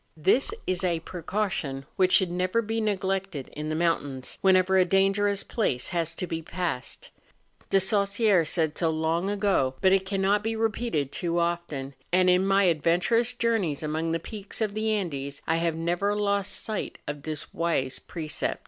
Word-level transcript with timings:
This 0.17 0.51
is 0.65 0.83
a 0.83 0.99
precaution 1.01 1.85
which 1.95 2.11
should 2.13 2.31
never 2.31 2.63
be 2.63 2.81
neglected 2.81 3.49
in 3.53 3.69
the 3.69 3.75
mountains, 3.75 4.39
whenever 4.41 4.75
a 4.75 4.83
dangerous 4.83 5.43
place 5.43 5.89
has 5.89 6.15
to 6.15 6.25
be 6.25 6.41
passed. 6.41 7.11
I)e 7.71 7.77
Saussure 7.77 8.43
said 8.43 8.75
so 8.75 8.89
long 8.89 9.29
ago, 9.29 9.75
but 9.79 9.91
it 9.93 10.07
cannot 10.07 10.43
be 10.43 10.55
repeated 10.55 11.11
too 11.11 11.37
often; 11.37 11.93
and 12.11 12.31
in 12.31 12.47
my 12.47 12.65
adven¬ 12.65 12.97
turous 12.99 13.37
journeys 13.37 13.83
among 13.83 14.11
the 14.11 14.17
peaks 14.19 14.59
of 14.59 14.73
the 14.73 14.89
Andes 14.91 15.43
I 15.45 15.57
have 15.57 15.75
never 15.75 16.15
lost 16.15 16.53
sight 16.63 16.97
of 17.07 17.21
this 17.21 17.53
wise 17.53 17.99
precept. 17.99 18.59